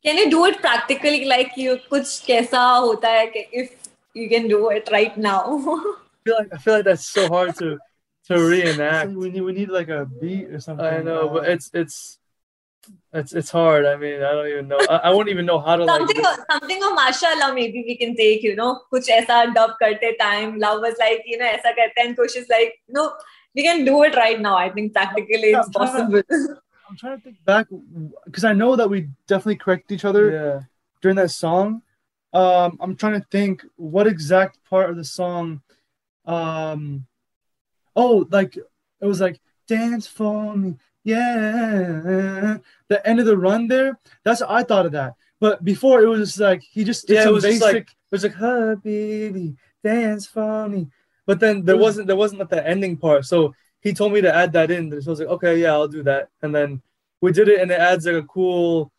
[0.05, 3.67] Can you do it practically like you कुछ कैसा होता है कि
[4.16, 5.42] you can do it right now.
[5.58, 7.78] I feel like I feel like that's so hard to
[8.28, 9.10] to reenact.
[9.12, 10.86] we need we need like a beat or something.
[10.86, 12.18] I know, but uh, it's it's
[13.12, 13.86] it's it's hard.
[13.86, 14.80] I mean, I don't even know.
[14.90, 17.54] I, I won't even know how to something like or, something or mashallah.
[17.54, 20.58] Maybe we can take you know, kuch aisa dub karte time.
[20.58, 23.12] Love was like you know, aisa karte and Kush is like no,
[23.54, 24.56] we can do it right now.
[24.56, 26.22] I think practically yeah, it's I'm possible.
[26.22, 27.66] To, I'm trying to think back
[28.24, 30.60] because I know that we definitely correct each other yeah.
[31.00, 31.82] during that song,
[32.40, 35.62] um, I'm trying to think what exact part of the song.
[36.26, 37.06] Um,
[37.94, 40.70] oh, like it was like dance for me,
[41.04, 42.58] yeah.
[42.88, 43.98] The end of the run there.
[44.24, 45.14] That's what I thought of that.
[45.40, 47.62] But before it was just like he just did Yeah, it was basic.
[47.62, 50.88] like it was like, "Huh, baby, dance for me."
[51.26, 53.24] But then there was- wasn't there wasn't like the ending part.
[53.26, 54.90] So he told me to add that in.
[55.02, 56.82] So I was like, "Okay, yeah, I'll do that." And then
[57.20, 58.90] we did it, and it adds like a cool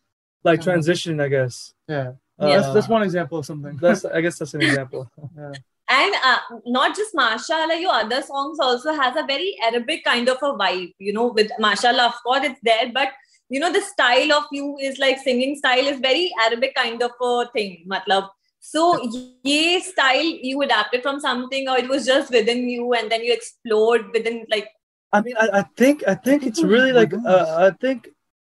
[0.44, 1.74] like transition, I guess.
[1.88, 3.76] yeah, Uh, that's that's one example of something.
[3.80, 5.10] that's I guess that's an example.
[5.90, 10.36] And uh, not just Mashallah, your other songs also has a very Arabic kind of
[10.42, 10.92] a vibe.
[10.98, 13.08] You know, with Mashallah, of course, it's there, but
[13.48, 17.12] you know, the style of you is like singing style is very Arabic kind of
[17.22, 17.86] a thing.
[17.88, 18.28] Matlab.
[18.60, 19.00] So,
[19.42, 23.32] ye style you adapted from something, or it was just within you, and then you
[23.32, 24.68] explored within like
[25.12, 27.56] I mean, I, I think I think it's really like uh.
[27.58, 28.08] I think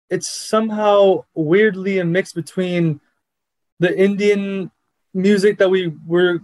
[0.08, 3.00] it's somehow weirdly a mix between
[3.80, 4.70] the Indian
[5.12, 6.40] music that we were,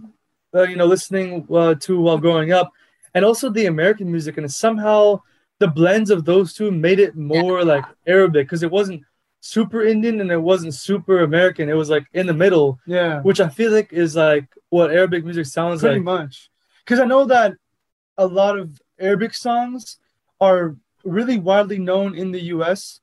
[0.53, 2.71] uh, you know, listening uh, to while growing up,
[3.13, 5.21] and also the American music, and somehow
[5.59, 9.01] the blends of those two made it more like Arabic because it wasn't
[9.41, 11.69] super Indian and it wasn't super American.
[11.69, 15.23] It was like in the middle, yeah, which I feel like is like what Arabic
[15.23, 16.05] music sounds pretty like.
[16.05, 16.49] Pretty much.
[16.83, 17.53] Because I know that
[18.17, 19.97] a lot of Arabic songs
[20.39, 22.99] are really widely known in the U.S.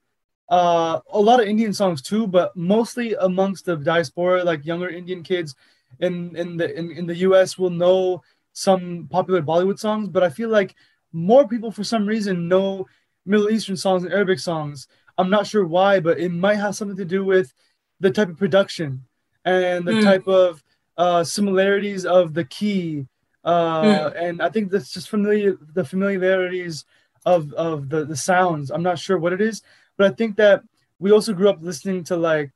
[0.49, 5.23] Uh, a lot of Indian songs too, but mostly amongst the diaspora, like younger Indian
[5.23, 5.55] kids
[6.01, 7.59] in in the in, in the U.S.
[7.59, 10.09] will know some popular Bollywood songs.
[10.09, 10.75] But I feel like
[11.13, 12.87] more people, for some reason, know
[13.27, 14.89] Middle Eastern songs and Arabic songs.
[15.19, 17.53] I'm not sure why, but it might have something to do with
[18.01, 19.05] the type of production
[19.45, 20.03] and the Mm.
[20.03, 20.63] type of
[20.97, 23.07] uh, similarities of the key.
[23.45, 26.85] Uh, And I think that's just familiar the familiarities
[27.25, 28.71] of of the the sounds.
[28.71, 29.63] I'm not sure what it is,
[29.99, 30.63] but I think that
[30.99, 32.51] we also grew up listening to like,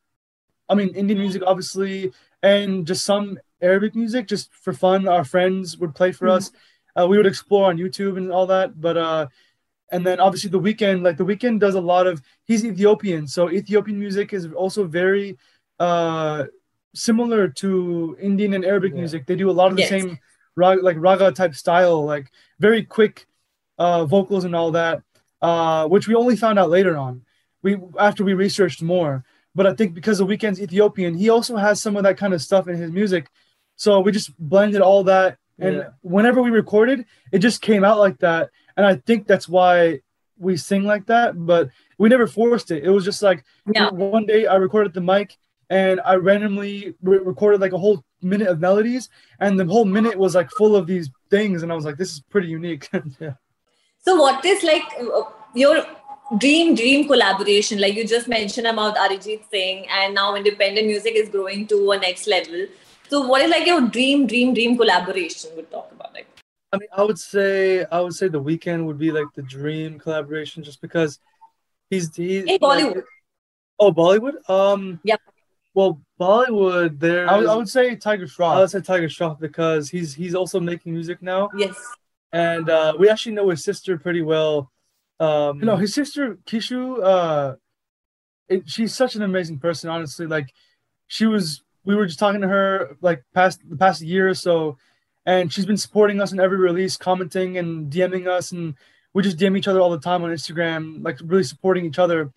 [0.69, 5.07] I mean, Indian music obviously, and just some Arabic music just for fun.
[5.07, 6.37] Our friends would play for Mhm.
[6.37, 6.53] us.
[6.97, 9.27] Uh, we would explore on YouTube and all that, but uh,
[9.91, 12.23] and then obviously the Weeknd, like the Weeknd does a lot of.
[12.45, 15.37] He's Ethiopian, so Ethiopian music is also very
[15.79, 16.45] uh
[16.95, 18.99] similar to Indian and Arabic Yeah.
[19.01, 19.27] music.
[19.27, 19.89] They do a lot of the Yes.
[19.89, 20.19] same
[20.57, 23.27] rag, like raga type style, like very quick
[23.79, 25.03] uh, vocals and all that,
[25.41, 27.25] uh, which we only found out later on.
[27.63, 29.25] We after we researched more.
[29.55, 32.41] But I think because the Weeknd's Ethiopian, he also has some of that kind of
[32.43, 33.29] stuff in his music.
[33.77, 35.89] So we just blended all that, and Yeah.
[36.01, 38.51] whenever we recorded, it just came out like that.
[38.77, 40.01] And I think that's why
[40.39, 41.35] we sing like that.
[41.47, 42.85] But we never forced it.
[42.85, 43.45] It was just like
[43.75, 43.91] Yeah.
[43.91, 45.37] one day I recorded the mic
[45.71, 49.09] and I randomly re- recorded like a whole minute of melodies,
[49.41, 52.13] and the whole minute was like full of these things, and I was like, this
[52.13, 52.89] is pretty unique.
[53.21, 53.35] yeah.
[54.05, 55.23] So, what is like uh,
[55.55, 55.85] your
[56.39, 57.81] dream dream collaboration?
[57.81, 61.99] Like you just mentioned about Arijit Singh, and now independent music is growing to a
[61.99, 62.67] next level.
[63.09, 65.51] So, what is like your dream dream dream collaboration?
[65.57, 66.27] We'll talk about like.
[66.73, 69.99] I mean, I would say I would say the Weeknd would be like the dream
[69.99, 71.19] collaboration, just because
[71.91, 73.03] he's he's In Bollywood.
[73.79, 74.49] oh, Bollywood.
[74.49, 74.99] Um.
[75.05, 75.17] yeah
[75.75, 76.99] Well, Bollywood.
[76.99, 77.29] There.
[77.29, 80.35] I would, I would say Tiger shroff I would say Tiger Shroff because he's he's
[80.35, 81.77] also making music now, Yes.
[82.33, 84.72] and uh, we actually know his sister pretty well.
[85.23, 87.57] Um, You know, his sister Kishu, uh,
[88.49, 89.89] it, she's such an amazing person.
[89.89, 90.53] Honestly, like
[91.07, 91.63] she was.
[91.85, 94.79] We were just talking to her like past the past year or so,
[95.27, 98.75] and she's been supporting us in every release, commenting and DMing us, and
[99.13, 102.33] we just DM each other all the time on Instagram, like really supporting each other.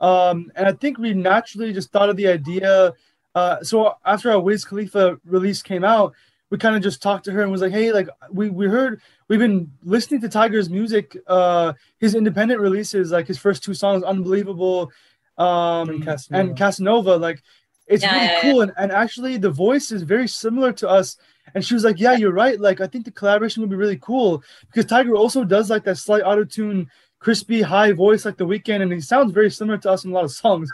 [0.00, 2.92] Um, and I think we naturally just thought of the idea.
[3.34, 6.14] Uh, so after our Wiz Khalifa release came out,
[6.50, 9.00] we kind of just talked to her and was like, "Hey, like we we heard
[9.28, 14.02] we've been listening to Tiger's music, uh, his independent releases, like his first two songs,
[14.04, 14.90] unbelievable,
[15.38, 16.48] um, And Casanova.
[16.48, 17.42] and Casanova, like
[17.86, 18.60] it's Yeah, really yeah, cool.
[18.62, 21.16] And, and actually, the voice is very similar to us.
[21.54, 22.60] And she was like, "Yeah, you're right.
[22.60, 25.96] Like I think the collaboration would be really cool because Tiger also does like that
[25.98, 29.90] slight auto tune." crispy high voice like the Weeknd and he sounds very similar to
[29.90, 30.70] us in a lot of songs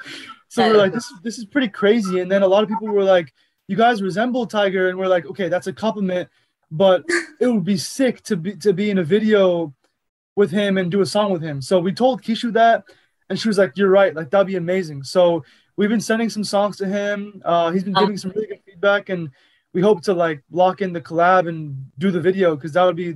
[0.49, 3.05] so we're like this this is pretty crazy and then a lot of people were
[3.05, 3.33] like
[3.72, 6.28] you guys resemble tiger and we're like okay that's a compliment
[6.72, 7.04] but
[7.40, 9.74] it would be sick to be to be in a video
[10.36, 12.84] with him and do a song with him so we told kishu that
[13.30, 15.44] and she was like you're right like that'd be amazing so
[15.78, 18.62] we've been sending some songs to him uh he's been Um, giving some really good
[18.66, 19.30] feedback and
[19.74, 21.60] we hope to like lock in the collab and
[21.98, 23.16] do the video because that would be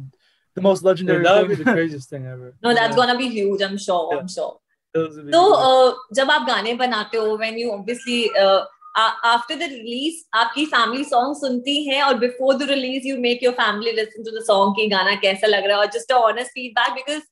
[0.55, 1.65] the most yeah, legendary that would be thing.
[1.65, 2.53] the craziest thing ever.
[2.61, 3.61] No, that's Yeah, gonna be huge.
[3.61, 4.17] I'm sure.
[4.19, 4.59] I'm sure.
[4.93, 5.63] those would be तो huge.
[5.67, 8.65] uh, जब आप गाने बनाते हो when you obviously uh,
[8.96, 13.52] after the release आपकी family song सुनती हैं और before the release you make your
[13.52, 16.58] family listen to the song कि गाना कैसा लग रहा है और just a honest
[16.58, 17.24] feedback because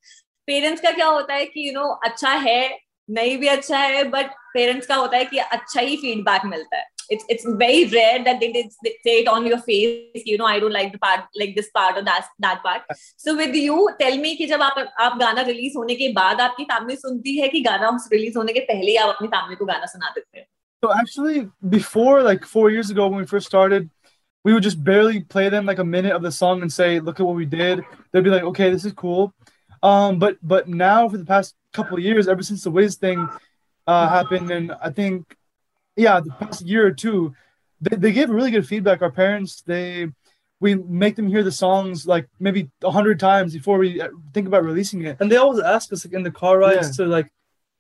[0.49, 3.79] parents का क्या होता है कि यू you नो know अच्छा है नहीं भी अच्छा
[3.79, 7.81] है but parents का होता है कि अच्छा ही feedback मिलता है it's it's very
[7.89, 8.71] rare that they did
[9.07, 11.99] say it on your face you know i don't like the part like this part
[11.99, 15.77] or that that part so with you tell me कि जब आप आप गाना release
[15.79, 19.15] होने के बाद आपकी family सुनती है कि गाना रिलीज़ होने के पहले ही आप
[19.15, 20.47] अपनी फैमिली को गाना सुना देते हैं
[20.85, 23.89] So actually, before like four years ago when we first started,
[24.45, 27.21] we would just barely play them like a minute of the song and say, "Look
[27.21, 27.81] at what we did."
[28.13, 29.33] They'd be like, "Okay, this is cool."
[29.83, 33.27] Um, but but now for the past couple of years, ever since the Wiz thing
[33.87, 35.35] uh, happened, and I think
[35.97, 37.35] yeah, the past year or two,
[37.81, 39.01] they, they give really good feedback.
[39.01, 40.09] Our parents, they
[40.61, 44.47] we make them hear the songs like maybe a hundred times before we uh, think
[44.47, 45.17] about releasing it.
[45.19, 47.07] And they always ask us like in the car rides yeah.
[47.07, 47.33] to like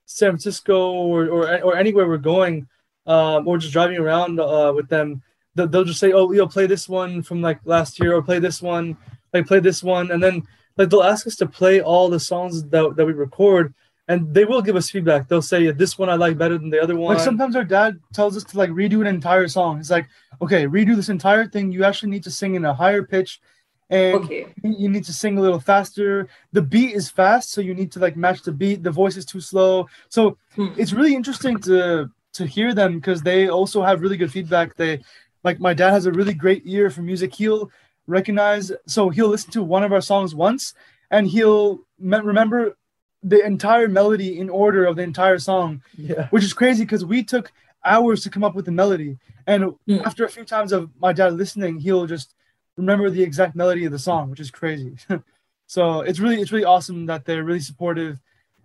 [0.07, 2.67] San Francisco or, or or anywhere we're going,
[3.07, 5.23] um, or just driving around uh, with them.
[5.55, 8.39] They'll, they'll just say, "Oh, you'll play this one from like last year, or play
[8.39, 8.97] this one,
[9.33, 10.43] like play this one," and then
[10.77, 13.75] like they'll ask us to play all the songs that, that we record
[14.09, 15.29] and they will give us feedback.
[15.29, 17.15] They'll say this one I like better than the other one.
[17.15, 19.79] Like sometimes our dad tells us to like redo an entire song.
[19.79, 20.09] It's like,
[20.43, 21.73] okay, redo this entire thing.
[21.73, 23.41] You actually need to sing in a higher pitch,
[23.89, 24.47] and okay.
[24.63, 26.29] you need to sing a little faster.
[26.53, 28.83] The beat is fast, so you need to like match the beat.
[28.83, 30.69] The voice is too slow, so hmm.
[30.77, 34.77] it's really interesting to to hear them because they also have really good feedback.
[34.77, 35.01] They
[35.43, 37.35] like my dad has a really great ear for music.
[37.35, 37.71] He'll
[38.07, 40.75] recognize, so he'll listen to one of our songs once,
[41.11, 42.77] and he'll remember
[43.23, 46.29] the entire melody in order of the entire song, yeah.
[46.29, 47.53] which is crazy because we took
[47.85, 49.19] hours to come up with the melody.
[49.47, 50.05] And mm.
[50.05, 52.35] after a few times of my dad listening, he'll just
[52.77, 54.97] remember the exact melody of the song, which is crazy.
[55.67, 58.21] so it's really it's really awesome that they're really supportive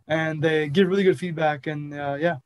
[0.08, 1.68] and they give really good feedback.
[1.68, 2.38] And uh, yeah.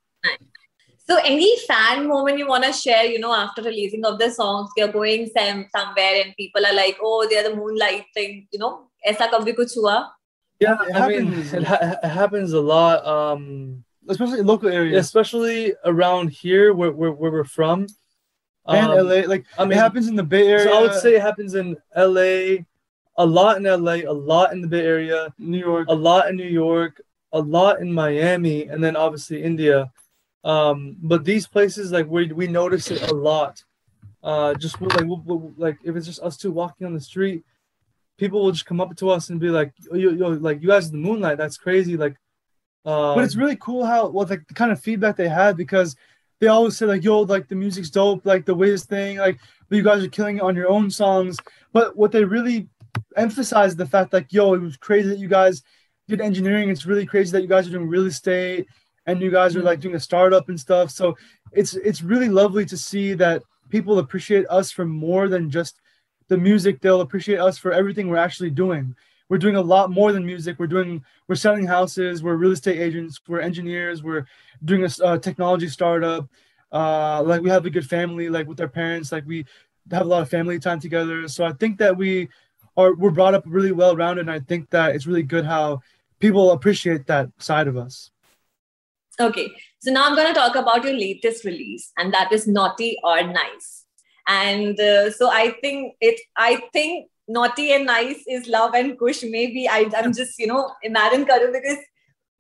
[1.05, 4.69] So, any fan moment you want to share, you know, after releasing of the songs,
[4.77, 8.87] you're going some, somewhere and people are like, oh, they're the moonlight thing, you know?
[9.05, 10.13] Aisa kabhi kuch hua?
[10.59, 13.05] Yeah, it I mean, it, ha- happens a lot.
[13.05, 15.05] Um, especially in local areas.
[15.05, 17.87] Especially around here where, where, where we're from.
[18.65, 19.21] And um, LA.
[19.27, 20.65] Like, I mean, it happens in the Bay Area.
[20.65, 22.63] So I would say it happens in LA,
[23.17, 26.37] a lot in LA, a lot in the Bay Area, New York, a lot in
[26.37, 27.01] New York,
[27.33, 29.91] a lot in Miami, and then obviously India.
[30.43, 33.63] Um, but these places, like we we notice it a lot.
[34.23, 35.05] Uh, just like
[35.57, 37.43] like if it's just us two walking on the street,
[38.17, 40.87] people will just come up to us and be like, yo, yo, like you guys
[40.87, 41.97] in the moonlight, that's crazy.
[41.97, 42.15] Like,
[42.85, 45.95] uh, but it's really cool how well like the kind of feedback they had because
[46.39, 49.77] they always say like, yo, like the music's dope, like the Wiz thing, like, but
[49.77, 51.37] you guys are killing it on your own songs.
[51.71, 52.67] But what they really
[53.15, 55.63] emphasized the fact like, yo, it was crazy that you guys
[56.09, 56.69] did engineering.
[56.69, 58.67] It's really crazy that you guys are doing real estate
[59.05, 60.89] and you guys are like doing a startup and stuff.
[60.91, 61.15] So
[61.51, 65.79] it's it's really lovely to see that people appreciate us for more than just
[66.27, 66.81] the music.
[66.81, 68.95] They'll appreciate us for everything we're actually doing.
[69.29, 70.59] We're doing a lot more than music.
[70.59, 72.23] We're doing we're selling houses.
[72.23, 73.19] We're real estate agents.
[73.27, 74.03] We're engineers.
[74.03, 74.25] We're
[74.63, 76.27] doing a uh, technology startup.
[76.71, 79.11] Uh, like we have a good family like with our parents.
[79.11, 79.45] Like we
[79.91, 81.27] have a lot of family time together.
[81.27, 82.29] So i think that we
[82.77, 85.81] are we're brought up really well rounded and i think that it's really good how
[86.19, 88.09] people appreciate that side of us
[89.20, 92.96] okay so now i'm going to talk about your latest release and that is naughty
[93.02, 93.84] or nice
[94.26, 99.22] and uh, so i think it i think naughty and nice is love and kush
[99.22, 101.78] maybe I, i'm just you know imagine karu because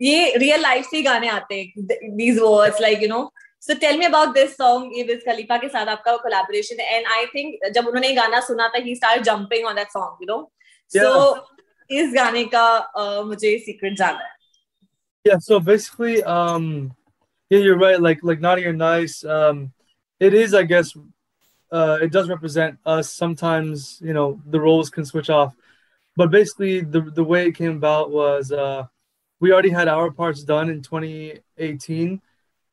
[0.00, 4.06] ये real life से गाने आते हैं these words like you know so tell me
[4.06, 8.08] about this song ये विज खलीफा के साथ आपका collaboration and I think जब उन्होंने
[8.08, 10.40] ये गाना सुना था he started jumping on that song you know
[10.94, 11.02] yeah.
[11.02, 11.34] so
[11.90, 12.66] इस गाने का
[12.98, 14.36] uh, मुझे secret जानना है
[15.23, 16.93] yeah so basically um
[17.49, 19.71] yeah you're right like like naughty or nice um
[20.19, 20.95] it is I guess
[21.73, 23.11] uh, it does represent us.
[23.11, 25.55] Sometimes, you know, the roles can switch off.
[26.15, 28.85] But basically, the, the way it came about was uh,
[29.39, 32.21] we already had our parts done in 2018.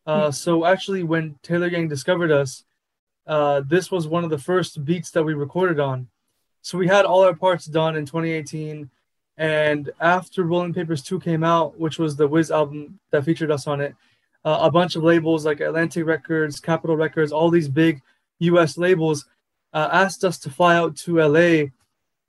[0.07, 0.31] Uh, mm-hmm.
[0.33, 2.63] So actually, when Taylor Gang discovered us,
[3.27, 6.09] uh, this was one of the first beats that we recorded on.
[6.61, 8.91] So we had all our parts done in 2018.
[9.41, 13.67] And after Rolling Papers 2 came out, which was the Wiz album that featured us
[13.67, 13.95] on it,
[14.45, 18.03] uh, a bunch of labels like Atlantic Records, Capitol Records, all these big
[18.41, 18.77] U.S.
[18.77, 19.25] labels
[19.73, 21.73] uh, asked us to fly out to L.A.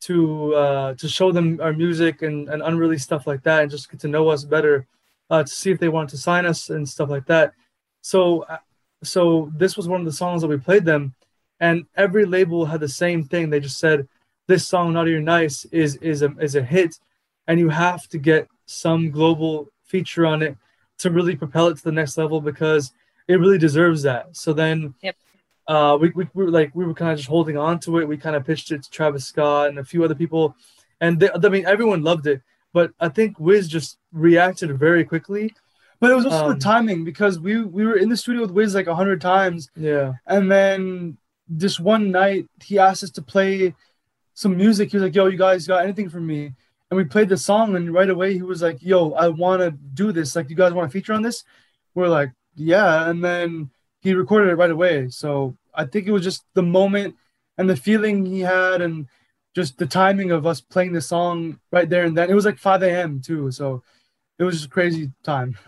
[0.01, 3.91] to uh, to show them our music and, and unreleased stuff like that, and just
[3.91, 4.88] get to know us better,
[5.30, 7.53] uh, to see if they wanted to sign us and stuff like that.
[8.01, 8.59] So uh,
[9.03, 11.14] so this was one of the songs that we played them,
[11.59, 13.49] and every label had the same thing.
[13.49, 14.07] They just said
[14.52, 16.91] this song "Naughty or Nice" is is a is a hit,
[17.47, 19.54] and you have to get some global
[19.91, 20.54] feature on it
[21.02, 22.84] to really propel it to the next level because
[23.28, 24.24] it really deserves that.
[24.43, 24.78] So then.
[25.02, 25.16] Yep
[25.68, 28.08] uh, we, we, we were like we were kind of just holding on to it.
[28.08, 30.56] We kind of pitched it to Travis Scott and a few other people,
[30.99, 32.41] and they, I mean everyone loved it.
[32.74, 35.54] But I think Wiz just reacted very quickly.
[35.99, 38.52] But it was also Um, the timing because we we were in the studio with
[38.52, 43.22] Wiz like a hundred times, Yeah, and then this one night he asked us to
[43.22, 43.76] play
[44.34, 44.91] some music.
[44.91, 46.53] He was like, "Yo, you guys got anything for me?"
[46.89, 49.71] And we played the song, and right away he was like, "Yo, I want to
[49.71, 50.36] do this.
[50.36, 51.43] Like, you guys want to feature on this?"
[51.95, 53.71] We're like, "Yeah," and then
[54.01, 55.09] he recorded it right away.
[55.09, 57.15] So I think it was just the moment
[57.57, 59.07] and the feeling he had, and
[59.53, 62.29] just the timing of us playing the song right there and then.
[62.29, 63.21] It was like 5 a.m.
[63.21, 63.84] too, so
[64.39, 65.57] it was just crazy time.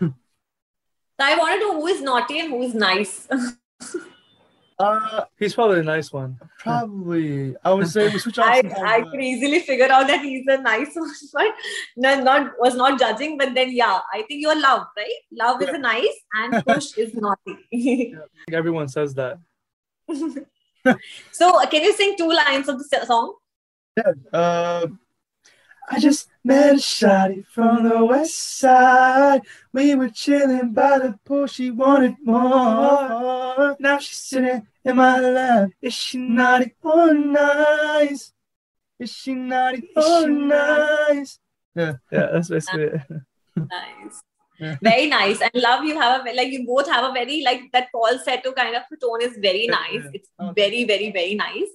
[1.18, 3.28] I want to know who is naughty and who is nice.
[4.78, 6.38] uh, he's probably a nice one.
[6.58, 8.46] probably I would say we switch off.
[8.46, 11.46] I, sometimes, I could easily figure out that he's a nice one, but
[11.96, 13.38] no, not was not judging.
[13.38, 15.12] But then, yeah, I think you're love, right?
[15.32, 17.36] Love is a nice, and Kush is naughty.
[17.48, 19.38] I think everyone says that.
[21.32, 23.34] so, uh, can you sing two lines of the s- song?
[24.32, 24.86] Uh,
[25.90, 29.42] I just met a shawty from the west side.
[29.72, 31.46] We were chilling by the pool.
[31.46, 33.76] She wanted more.
[33.78, 35.70] Now she's sitting in my lap.
[35.82, 38.32] Is she naughty or nice?
[38.98, 41.38] Is she naughty or nice?
[41.74, 43.02] Yeah, that's basically it.
[43.56, 44.22] Nice.
[44.82, 45.40] very nice.
[45.40, 48.76] And love you have a like you both have a very like that falsetto kind
[48.76, 50.04] of tone is very nice.
[50.12, 51.68] it's very very very nice.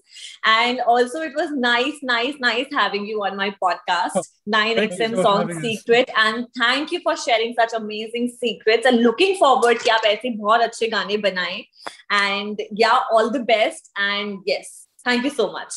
[0.45, 4.27] And also it was nice nice nice having you on my podcast.
[4.47, 6.09] 9xm song secret.
[6.17, 8.85] And thank you for sharing such amazing secrets.
[8.85, 11.67] And looking forward ki aap aise bahut acche gaane banai.
[12.09, 13.89] and yeah all the best.
[13.95, 15.73] And yes thank you so much.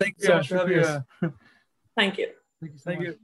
[0.00, 1.32] Thank you so much
[1.96, 2.28] thank you.
[2.60, 3.18] Thank you, thank you.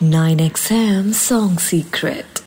[0.00, 2.40] 9XM Song Secret.